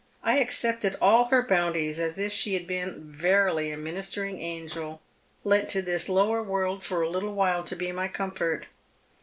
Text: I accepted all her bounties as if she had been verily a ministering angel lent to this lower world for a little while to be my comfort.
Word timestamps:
I 0.23 0.39
accepted 0.39 0.95
all 0.99 1.25
her 1.25 1.43
bounties 1.43 1.99
as 1.99 2.17
if 2.17 2.31
she 2.33 2.55
had 2.55 2.65
been 2.65 3.13
verily 3.13 3.69
a 3.69 3.77
ministering 3.77 4.41
angel 4.41 4.99
lent 5.43 5.69
to 5.69 5.83
this 5.83 6.09
lower 6.09 6.41
world 6.41 6.83
for 6.83 7.03
a 7.03 7.09
little 7.11 7.35
while 7.35 7.63
to 7.63 7.75
be 7.75 7.91
my 7.91 8.07
comfort. 8.07 8.65